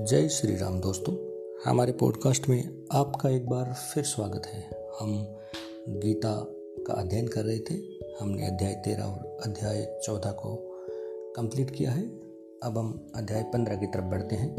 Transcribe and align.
जय 0.00 0.28
श्री 0.28 0.56
राम 0.56 0.80
दोस्तों। 0.80 1.14
हमारे 1.70 1.92
पॉडकास्ट 1.92 2.48
में 2.48 2.84
आपका 2.92 3.28
एक 3.28 3.48
बार 3.48 3.74
फिर 3.94 4.04
स्वागत 4.04 4.46
है। 4.46 4.88
हम 5.00 5.36
गीता 5.88 6.46
का 6.86 6.94
अध्ययन 6.94 7.28
कर 7.28 7.42
रहे 7.42 7.58
थे। 7.58 7.74
हमने 8.20 8.46
अध्याय 8.46 8.72
तेरह 8.72 9.02
और 9.02 9.38
अध्याय 9.46 10.00
चौदह 10.04 10.30
को 10.30 10.58
कंप्लीट 11.36 11.70
किया 11.70 11.90
है। 11.90 12.02
अब 12.62 12.78
हम 12.78 13.12
अध्याय 13.14 13.42
पंद्रह 13.42 13.76
की 13.76 13.86
तरफ़ 13.86 14.04
बढ़ते 14.04 14.36
हैं। 14.36 14.56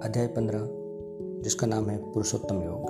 अध्याय 0.00 0.26
पंद्रह, 0.26 0.68
जिसका 1.42 1.66
नाम 1.66 1.90
है 1.90 2.12
पुरुषोत्तम 2.12 2.62
योग। 2.62 2.86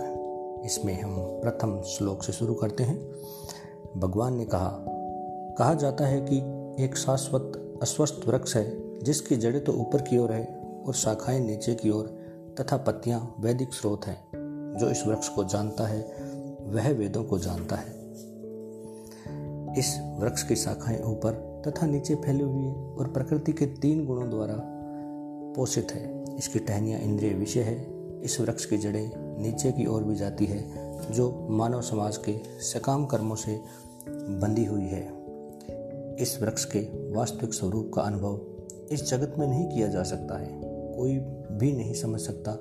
इसमें 0.65 1.01
हम 1.01 1.17
प्रथम 1.19 1.83
श्लोक 1.83 2.23
से 2.23 2.33
शुरू 2.33 2.55
करते 2.55 2.85
हैं। 2.85 3.13
भगवान 3.97 4.37
ने 4.37 4.45
कहा 4.45 4.85
कहा 5.59 5.75
जाता 5.75 6.07
है 6.07 6.27
कि 6.31 6.39
एक 6.85 6.97
शाश्वत, 6.97 7.79
अस्वस्थ 7.83 8.29
वृक्ष 8.29 8.57
है, 8.57 8.99
जिसकी 8.99 9.37
जड़ें 9.37 9.65
तो 9.65 9.73
ऊपर 9.73 10.03
की 10.03 10.19
ओर 10.19 10.33
है 10.33 10.56
और 10.87 10.95
शाखाएँ 10.95 11.41
नीचे 11.41 11.75
की 11.75 11.91
ओर 11.91 12.07
तथा 12.61 12.77
पत्तियाँ 12.77 13.35
वैदिक 13.41 13.75
स्रोत 13.75 14.07
हैं, 14.07 14.29
जो 14.81 14.91
इस 14.91 15.07
वृक्ष 15.07 15.29
को 15.29 15.45
जानता 15.45 15.87
है, 15.87 16.03
वह 16.63 16.91
वेदों 16.91 17.25
को 17.25 17.39
जानता 17.39 17.77
है। 17.77 17.97
इस 19.79 20.01
वृक्ष 20.19 20.43
की 20.43 20.57
शाखाएँ 20.57 21.03
ऊपर 21.03 21.63
तथा 21.67 21.87
नीचे 21.87 22.15
फैली 22.15 22.45
हुई 22.45 22.63
है 22.63 22.75
और 22.75 23.09
प्रकृति 23.09 23.53
के 23.53 23.67
तीन 23.67 24.07
गुणों 24.07 24.31
द्वारा 24.31 24.57
पोषित 25.57 25.93
है। 25.93 26.25
इसकी 26.39 26.59
टहनियाँ 26.59 27.01
इंद्रिय 27.01 27.35
विषय 27.35 27.61
है। 27.61 27.97
इस 28.23 28.41
वृक्ष 28.41 28.65
की 28.65 28.79
जड़ें 28.79 29.13
नीचे 29.43 29.73
की 29.73 29.87
ओर 29.87 30.05
भी 30.05 30.17
जाती 30.17 30.47
है, 30.47 30.63
जो 31.13 31.47
मानव 31.51 31.83
समाज 31.83 32.17
के 32.17 32.39
सकाम 32.61 33.07
कर्मों 33.07 33.37
से 33.37 33.61
बंधी 34.09 34.65
हुई 34.65 34.87
है। 34.87 35.27
इस 36.17 36.39
वृक्ष 36.43 36.65
के 36.65 37.13
वास्तविक 37.13 37.55
स्वरूप 37.55 37.91
का 37.95 38.03
अनुभव 38.03 38.41
इस 38.93 39.11
जगत 39.11 39.35
में 39.39 39.47
नहीं 39.47 39.69
किया 39.69 39.89
जा 39.89 40.03
सकता 40.03 40.39
है। 40.39 40.76
कोई 40.97 41.19
भी 41.59 41.73
नहीं 41.73 41.95
समझ 41.95 42.21
सकता 42.21 42.53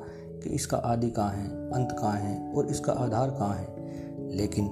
कि 0.44 0.50
इसका 0.50 0.78
आदि 0.78 1.10
कहाँ 1.10 1.32
है, 1.32 1.48
अंत 1.72 1.96
कहाँ 2.00 2.18
है 2.18 2.54
और 2.54 2.68
इसका 2.68 2.94
आधार 2.94 3.30
कहाँ 3.30 3.56
है। 3.56 4.36
लेकिन 4.36 4.66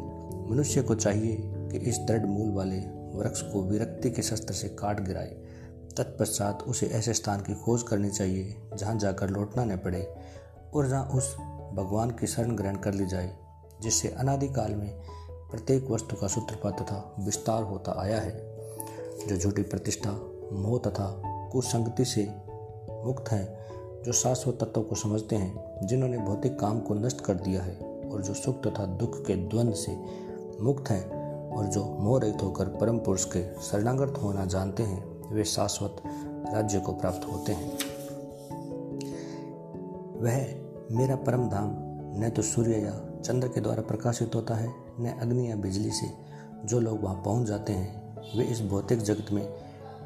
मनुष्य 0.50 0.82
को 0.82 0.96
चाहिए 0.96 1.38
कि 1.44 1.78
इस 1.78 1.98
दृढ़ 1.98 2.26
मूल 2.26 2.52
वाले 2.52 2.80
वृक्ष 3.18 3.42
को 3.42 3.64
विरक्ति 3.64 4.12
के 4.12 4.22
शस्त्र 4.22 4.54
से 4.54 4.68
काट 4.70 5.00
गिराए। 5.00 5.42
तत्पश्चात 5.98 6.64
उसे 6.64 6.86
ऐसे 6.86 7.14
स्थान 7.14 7.40
की 7.40 7.54
खोज 7.54 7.84
करनी 7.84 8.10
चाहिए 8.10 8.56
जहाँ 8.78 8.98
जाकर 9.00 9.30
लौटना 9.30 9.64
न 9.66 9.78
पड़े 9.78 10.16
और 10.74 10.88
जहाँ 10.88 11.06
उस 11.06 11.36
भगवान 11.74 12.12
की 12.12 12.28
शरण 12.28 12.56
ग्रहण 12.56 12.76
कर 12.76 12.94
ली 12.94 13.06
जाए, 13.06 13.36
जिससे 13.82 14.08
अनादिकाल 14.08 14.76
में 14.76 15.02
प्रत्येक 15.52 15.92
वस्तु 15.92 16.16
का 16.16 16.28
सूत्रपात 16.28 16.82
तथा 16.82 17.16
विस्तार 17.20 17.64
होता 17.64 18.02
आया 18.02 18.22
है। 18.22 18.58
जो 19.28 19.38
झूठी 19.38 19.62
प्रतिष्ठा, 19.62 20.12
मोह 20.54 20.80
तथा 20.80 21.22
कुसंगति 21.52 22.06
से 22.06 22.24
मुक्त 23.06 23.32
हैं, 23.32 23.46
जो 24.04 24.12
शाश्वत 24.12 24.58
तत्वों 24.62 24.84
को 24.84 24.96
समझते 24.96 25.36
हैं, 25.36 25.88
जिन्होंने 25.88 26.18
भौतिक 26.18 26.60
काम 26.60 26.80
को 26.80 26.94
नष्ट 26.94 27.22
कर 27.22 27.34
दिया 27.34 27.64
है 27.64 27.76
और 28.12 28.22
जो 28.22 28.34
सुख 28.34 28.68
तथा 28.68 28.86
दुख 28.86 29.26
के 29.26 29.36
द्वंद्व 29.36 29.74
से 29.74 29.98
मुक्त 30.62 30.90
हैं 30.90 31.24
और 31.52 31.66
जो 31.66 31.86
मोह 31.86 32.20
रहित 32.22 32.44
होकर 32.44 32.66
परम 32.66 32.98
पुरुष 32.98 33.26
के 33.26 33.62
शरणागत 33.62 34.14
होना 34.24 34.46
जानते 34.46 34.84
हैं, 34.84 35.32
वे 35.34 35.44
शाश्वत 35.44 36.02
राज्य 36.54 36.80
को 36.80 36.92
प्राप्त 36.92 37.28
होते 37.34 37.52
हैं। 37.52 37.72
वह 40.22 40.64
मेरा 40.92 41.16
परम 41.16 41.50
धाम, 41.50 41.72
न 42.24 42.30
तो 42.36 42.42
सूर्य 42.42 42.72
या 42.72 43.22
चंद्र 43.26 43.48
के 43.48 43.62
द्वारा 43.62 43.82
प्रकाशित 43.82 44.36
होता 44.36 44.56
है, 44.56 44.74
न 45.00 45.18
अग्नि 45.22 45.52
या 45.52 45.56
बिजली 45.56 45.92
से 45.92 46.08
जो 46.66 46.80
लोग 46.80 47.02
वहाँ 47.02 47.16
पहुँच 47.16 47.48
जाते 47.48 47.74
हैं, 47.74 48.18
वे 48.38 48.44
इस 48.44 48.62
भौतिक 48.62 49.00
जगत 49.00 49.32
में 49.32 49.54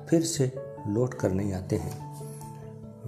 फिर 0.10 0.22
से 0.22 0.52
लौट 0.88 1.14
कर 1.14 1.32
नहीं 1.32 1.54
आते 1.54 1.76
हैं। 1.76 2.07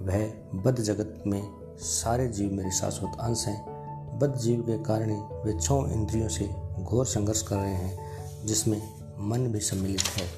वह 0.00 0.32
बद्ध 0.54 0.82
जगत 0.82 1.22
में 1.26 1.42
सारे 1.78 2.28
जीव 2.28 2.52
मेरे 2.52 2.70
शाश्वत 2.70 3.12
अंश 3.20 3.46
हैं। 3.46 3.80
बद्ध 4.18 4.36
जीव 4.36 4.60
के 4.60 4.84
कारण 4.84 5.10
ही 5.10 5.16
वे 5.16 5.60
छो 5.60 5.86
इंद्रियों 5.86 6.28
से 6.28 6.50
घोर 6.82 7.06
संघर्ष 7.06 7.42
कर 7.42 7.56
रहे 7.56 7.74
हैं, 7.74 7.98
जिसमें 8.46 8.82
मन 9.18 9.40
भी 9.40 9.60
सम्मिलित 9.60 10.00
है। 10.00 10.28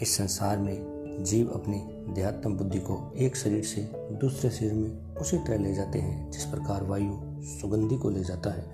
इस 0.00 0.16
संसार 0.16 0.58
में 0.58 0.94
जीव 1.24 1.48
अपनी 1.48 1.76
देहात्म 2.14 2.54
बुद्धि 2.54 2.78
को 2.78 3.12
एक 3.16 3.36
शरीर 3.36 3.64
से 3.64 3.90
दूसरे 3.94 4.50
शरीर 4.50 4.72
में 4.72 5.16
उसी 5.16 5.38
तरह 5.38 5.58
ले 5.58 5.74
जाते 5.74 5.98
हैं, 5.98 6.30
जिस 6.30 6.44
प्रकार 6.44 6.84
वायु 6.84 7.12
सुगंधि 7.44 7.96
को 7.96 8.10
ले 8.10 8.24
जाता 8.24 8.50
है। 8.50 8.70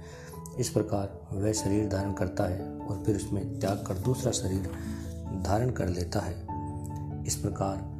इस 0.58 0.68
प्रकार 0.68 1.28
वह 1.32 1.52
शरीर 1.52 1.88
धारण 1.88 2.12
करता 2.12 2.44
है 2.44 2.78
और 2.78 3.02
फिर 3.06 3.16
उसमें 3.16 3.60
त्याग 3.60 3.84
कर 3.86 3.94
दूसरा 3.94 4.32
शरीर 4.32 4.70
धारण 5.42 5.70
कर 5.70 5.88
लेता 5.88 6.20
है। 6.20 6.46
इस 7.26 7.36
प्रकार 7.36 7.99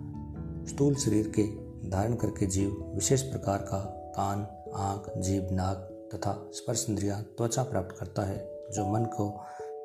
स्थूल 0.68 0.94
शरीर 0.94 1.32
के 1.38 1.42
धारण 1.90 2.14
करके 2.14 2.46
जीव 2.46 2.92
विशेष 2.94 3.22
प्रकार 3.22 3.58
का 3.58 3.78
कान, 4.16 4.46
आँख, 4.74 5.18
जीभ, 5.18 5.48
नाक 5.52 6.08
तथा 6.14 6.50
स्पर्श 6.52 6.86
इंद्रिया 6.88 7.22
त्वचा 7.36 7.62
प्राप्त 7.62 7.98
करता 8.00 8.22
है, 8.22 8.50
जो 8.72 8.86
मन 8.86 9.04
को 9.04 9.40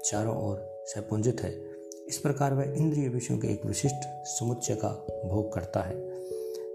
चारों 0.06 0.50
ओर 0.50 0.84
सपुंजित 0.85 1.41
है। 1.41 1.66
इस 2.09 2.18
प्रकार 2.18 2.53
वह 2.53 2.64
इंद्रिय 2.64 3.09
विषयों 3.09 3.38
के 3.38 3.47
एक 3.47 3.66
विशिष्ट 3.66 4.25
समुच्चय 4.25 4.75
का 4.75 4.90
भोग 5.30 5.53
करता 5.53 5.81
है। 5.81 6.16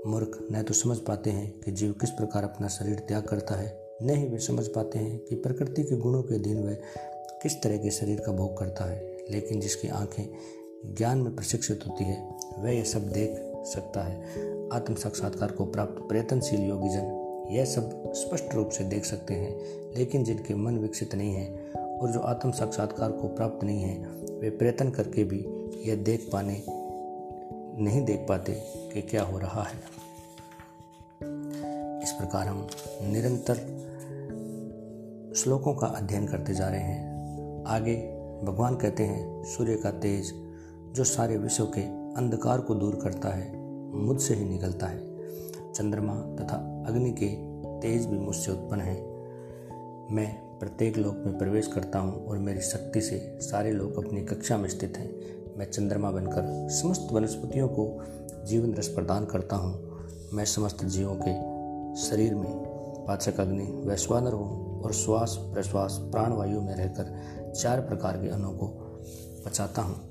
मूर्ख, 0.07 0.49
न 0.53 0.63
तो 0.63 0.75
समझ 0.75 0.97
पाते 0.97 1.31
हैं 1.31 1.61
कि 1.61 1.73
जीव 1.73 1.93
किस 1.93 2.11
प्रकार 2.11 2.45
अपना 2.45 2.69
शरीर 2.69 2.99
त्याग 2.99 3.23
करता 3.23 3.55
है। 3.55 3.91
न 4.03 4.11
ही 4.11 4.29
वे 4.29 4.39
समझ 4.39 4.67
पाते 4.67 4.99
हैं 4.99 5.19
कि 5.19 5.35
प्रकृति 5.35 5.83
के 5.83 5.97
गुणों 5.97 6.23
के 6.23 6.35
अधीन 6.35 6.63
वह 6.63 6.75
किस 7.43 7.63
तरह 7.63 7.77
के 7.77 7.91
शरीर 7.91 8.21
का 8.21 8.33
भोग 8.33 8.59
करता 8.59 8.85
है, 8.85 9.19
लेकिन 9.31 9.61
जिसकी 9.61 9.89
आँखें 9.89 10.35
ज्ञान 10.95 11.19
में 11.19 11.37
प्रशिक्षित 11.37 11.81
होती 11.87 12.05
है, 12.05 12.39
वह 12.59 12.71
यह 12.71 12.85
सब 12.85 13.09
देख 13.09 13.50
सकता 13.65 14.03
है। 14.03 14.21
आत्म 14.73 14.95
साक्षात्कार 14.95 15.53
को 15.53 15.65
प्राप्त 15.65 16.03
प्रयत्नशील 16.09 16.61
योगीजन 16.61 17.17
यह 17.51 17.65
सब 17.65 18.13
स्पष्ट 18.13 18.55
रूप 18.55 18.69
से 18.69 18.85
देख 18.85 19.05
सकते 19.05 19.35
हैं, 19.35 19.59
लेकिन 19.97 20.25
जिनके 20.25 20.55
मन 20.55 20.79
विकसित 20.79 21.15
नहीं 21.15 21.35
है 21.35 21.73
और 22.01 22.11
जो 22.11 22.21
आत्म 22.21 22.51
साक्षात्कार 22.51 23.13
को 23.13 23.29
प्राप्त 23.29 23.65
नहीं 23.65 23.83
है, 23.83 24.05
वे 24.41 24.51
प्रयत्न 24.51 24.91
करके 24.91 25.25
भी 25.25 25.45
यह 25.91 25.97
देख 25.97 26.29
पाने, 26.33 26.63
नहीं 27.83 28.05
देख 28.05 28.27
पाते 28.29 28.53
कि 28.95 29.03
क्या 29.03 29.23
हो 29.23 29.39
रहा 29.39 29.63
है। 29.63 29.79
इस 32.03 32.13
प्रकार 32.13 32.47
हम 32.47 32.67
निरंतर 33.03 33.55
श्लोकों 35.37 35.75
का 35.75 35.87
अध्ययन 35.87 36.27
करते 36.27 36.55
जा 36.55 36.69
रहे 36.69 36.81
हैं। 36.81 37.65
आगे 37.67 37.95
भगवान 38.43 38.77
कहते 38.77 39.03
हैं, 39.03 39.45
सूर्य 39.45 39.77
का 39.77 39.91
तेज, 39.91 40.33
जो 40.93 41.05
सारे 41.05 41.37
विश्व 41.37 41.65
के 41.65 42.00
अंधकार 42.17 42.61
को 42.61 42.75
दूर 42.75 42.99
करता 43.03 43.29
है, 43.29 43.53
मुझसे 43.95 44.35
ही 44.35 44.45
निकलता 44.45 44.87
है। 44.87 44.99
चंद्रमा 45.73 46.15
तथा 46.15 46.85
अग्नि 46.89 47.11
के 47.11 47.29
तेज 47.81 48.07
भी 48.07 48.19
मुझसे 48.19 48.53
उत्पन्न 48.53 48.81
है। 48.81 48.95
मैं 50.15 50.59
प्रत्येक 50.59 50.99
लोक 50.99 51.15
में 51.17 51.39
प्रवेश 51.39 51.67
करता 51.67 51.99
हूँ 51.99 52.27
और 52.27 52.39
मेरी 52.39 52.61
शक्ति 52.61 53.01
से 53.01 53.39
सारे 53.41 53.73
लोग 53.73 54.07
अपनी 54.07 54.25
कक्षा 54.25 54.57
में 54.57 54.69
स्थित 54.69 54.97
हैं। 54.97 55.11
मैं 55.59 55.71
चंद्रमा 55.71 56.11
बनकर 56.11 56.69
समस्त 56.71 57.09
वनस्पतियों 57.13 57.69
को 57.69 58.03
जीवन 58.47 58.75
रस 58.75 58.89
प्रदान 58.89 59.25
करता 59.25 59.57
हूँ। 59.57 60.01
मैं 60.33 60.45
समस्त 60.45 60.85
जीवों 60.85 61.15
के 61.15 61.35
शरीर 62.03 62.35
में 62.35 62.53
पाचक 63.09 63.41
अग्नि, 63.41 63.83
वैश्वानर 63.87 64.33
हूँ 64.33 64.83
और 64.83 64.93
श्वास 64.93 65.37
प्रश्वास 65.41 65.99
प्राणवायु 66.01 66.61
में 66.61 66.75
रहकर 66.75 67.23
चार 67.53 67.81
प्रकार 67.81 68.17
के 68.17 68.29
अणुओं 68.29 68.53
को 68.53 68.67
बचाता 69.47 69.83
हूँ। 69.83 70.10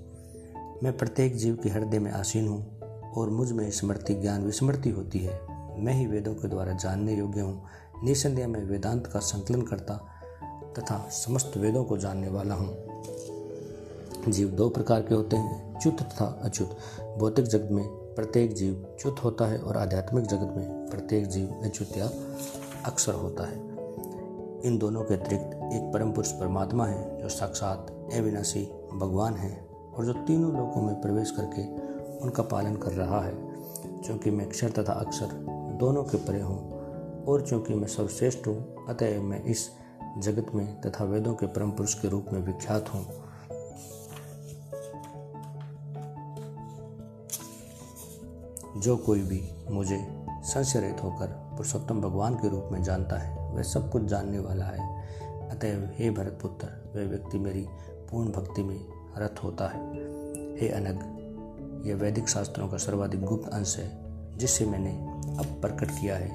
मैं 0.84 0.98
प्रत्येक 0.98 1.36
जीव 1.36 1.56
के 1.56 1.70
हृदय 1.70 2.00
में 2.00 2.12
आसीन 2.12 2.48
हूँ 2.48 2.80
और 3.12 3.30
मुझमें 3.30 3.72
स्मृति 3.72 4.14
ज्ञान 4.14 4.44
विस्मृति 4.44 4.90
होती 4.90 5.20
है। 5.20 5.40
मैं 5.80 5.94
ही 5.94 6.06
वेदों 6.08 6.34
के 6.34 6.48
द्वारा 6.48 6.74
जानने 6.74 7.16
योग्य 7.16 7.42
हूँ। 7.42 7.64
निसंदेह 8.04 8.48
में 8.48 8.64
वेदांत 8.64 9.08
का 9.08 9.20
संकलन 9.20 9.62
करता 9.62 9.94
तथा 10.78 11.10
समस्त 11.12 11.58
वेदों 11.58 11.84
को 11.84 11.98
जानने 11.98 12.28
वाला 12.28 12.56
हूँ। 12.56 12.78
जीव 14.28 14.48
दो 14.48 14.70
प्रकार 14.70 15.02
के 15.02 15.16
होते 15.16 15.36
हैं, 15.36 15.80
च्युत 15.80 16.02
तथा 16.02 16.42
अच्युत। 16.44 16.78
भौतिक 17.18 17.46
जगत 17.46 17.72
में 17.72 17.88
प्रत्येक 17.88 18.54
जीव 18.54 18.98
च्युत 19.02 19.24
होता 19.24 19.46
है 19.46 19.58
और 19.58 19.78
आध्यात्मिक 19.78 20.26
जगत 20.26 20.54
में 20.58 20.90
प्रत्येक 20.90 21.28
जीव 21.28 21.62
अच्युत 21.64 21.98
या 21.98 22.06
अक्सर 22.86 23.14
होता 23.14 23.48
है। 23.48 23.58
इन 24.66 24.78
दोनों 24.78 25.04
के 25.04 25.14
अतिरिक्त 25.14 25.44
एक 25.44 25.92
परम 25.94 26.12
पुरुष 26.12 26.32
परमात्मा 26.32 26.86
है, 26.86 27.22
जो 27.22 27.30
साक्षात 27.30 28.10
अविनाशी 28.14 28.72
भगवान 28.94 29.34
है। 29.34 29.69
और 30.00 30.06
जो 30.06 30.14
तीनों 30.14 30.52
लोगों 30.54 30.82
में 30.82 31.02
प्रवेश 31.02 31.32
करके 31.32 31.62
उनका 32.20 32.44
पालन 32.44 32.76
कर 32.76 32.92
रहा 32.92 33.22
है 33.22 33.32
क्योंकि 34.04 34.32
मैं 34.32 34.46
अक्षर 34.46 34.70
तथा 34.70 34.94
अक्षर 34.94 35.32
दोनों 35.80 36.04
के 36.04 36.18
परे 36.18 36.42
हूँ 36.42 37.26
और 37.26 37.42
चूँकि 37.42 37.74
मैं 37.74 37.88
सर्वश्रेष्ठ 37.88 38.48
हूँ, 38.48 38.86
अतः 38.90 39.22
मैं 39.22 39.44
इस 39.44 39.70
जगत 40.18 40.54
में 40.56 40.82
तथा 40.82 41.04
वेदों 41.04 41.34
के 41.34 41.48
परम 41.48 41.72
पुरुष 41.72 41.94
के 41.94 42.08
रूप 42.08 42.26
में 42.34 42.40
विख्यात 42.40 42.94
हूँ। 42.94 43.06
जो 48.82 48.96
कोई 48.98 49.22
भी 49.22 49.42
मुझे 49.70 49.98
संशय 50.44 50.80
रहित 50.80 51.04
होकर 51.04 51.28
पुरुषोत्तम 51.28 52.02
भगवान 52.02 52.36
के 52.36 52.50
रूप 52.50 52.70
में 52.72 52.82
जानता 52.84 53.18
है, 53.18 53.54
वह 53.56 53.64
सब 53.64 53.92
कुछ 53.92 54.04
जानने 54.04 54.40
वाला 54.40 54.66
है। 54.66 54.88
अतः 55.50 55.88
हे 55.96 56.10
भरत 56.10 56.40
पुत्र 56.42 56.68
वह 56.96 57.10
व्यक्ति 57.10 57.40
मेरी 57.40 57.66
पूर्ण 58.12 58.32
भक्ति 58.32 58.64
में 58.64 58.99
रथ 59.20 59.44
होता 59.44 59.68
है। 59.68 59.94
हे 60.58 60.70
अनग 60.70 61.20
यह 61.88 61.96
वैदिक 61.96 62.30
शास्त्रों 62.30 62.68
का 62.68 62.78
सर्वाधिक 62.78 63.22
गुप्त 63.22 63.50
अंश 63.50 63.78
है, 63.78 64.00
जिसे 64.38 64.66
मैंने 64.66 64.92
अब 65.38 65.62
प्रकट 65.62 65.92
किया 65.92 66.16
है, 66.16 66.30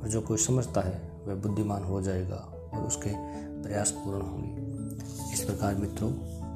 और 0.00 0.08
जो 0.08 0.20
कोई 0.20 0.36
समझता 0.36 0.80
है, 0.80 1.12
वह 1.26 1.34
बुद्धिमान 1.34 1.84
हो 1.84 2.02
जाएगा 2.02 2.70
और 2.74 2.82
उसके 2.82 3.10
प्रयास 3.62 3.90
पूर्ण 3.90 4.22
होंगे। 4.22 4.62
इस 5.32 5.44
प्रकार 5.44 5.74
मित्रों, 5.74 6.12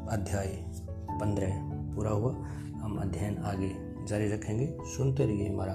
अध्याय 0.06 0.46
पंद्रह 0.90 1.70
पूरा 1.96 2.10
हुआ। 2.10 2.32
हम 2.76 2.98
अध्ययन 3.02 3.38
आगे 3.38 3.70
जारी 4.06 4.28
रखेंगे। 4.28 4.78
सुनते 4.82 5.26
रहिए 5.26 5.48
हमारा 5.48 5.74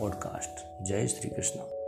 पॉडकास्ट 0.00 0.84
जय 0.84 1.06
श्री 1.06 1.30
कृष्ण। 1.30 1.79